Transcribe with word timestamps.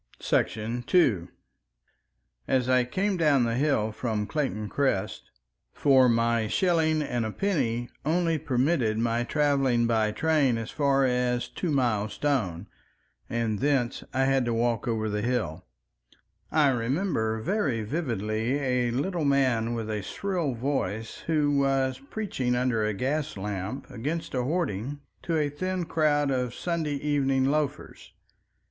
§2 0.87 1.29
As 2.47 2.67
I 2.67 2.85
came 2.85 3.17
down 3.17 3.43
the 3.43 3.53
hill 3.53 3.91
from 3.91 4.25
Clayton 4.25 4.67
Crest—for 4.67 6.09
my 6.09 6.47
shilling 6.47 7.03
and 7.03 7.23
a 7.23 7.29
penny 7.29 7.87
only 8.03 8.39
permitted 8.39 8.97
my 8.97 9.23
traveling 9.23 9.85
by 9.85 10.11
train 10.11 10.57
as 10.57 10.71
far 10.71 11.05
as 11.05 11.47
Two 11.47 11.69
Mile 11.69 12.09
Stone, 12.09 12.65
and 13.29 13.59
thence 13.59 14.03
I 14.11 14.23
had 14.23 14.43
to 14.45 14.55
walk 14.55 14.87
over 14.87 15.07
the 15.07 15.21
hill—I 15.21 16.69
remember 16.69 17.39
very 17.39 17.83
vividly 17.83 18.55
a 18.57 18.89
little 18.89 19.23
man 19.23 19.75
with 19.75 19.87
a 19.87 20.01
shrill 20.01 20.55
voice 20.55 21.19
who 21.27 21.59
was 21.59 21.99
preaching 21.99 22.55
under 22.55 22.83
a 22.83 22.95
gas 22.95 23.37
lamp 23.37 23.87
against 23.91 24.33
a 24.33 24.41
hoarding 24.41 25.01
to 25.21 25.37
a 25.37 25.51
thin 25.51 25.85
crowd 25.85 26.31
of 26.31 26.55
Sunday 26.55 26.95
evening 26.95 27.45
loafers. 27.45 28.13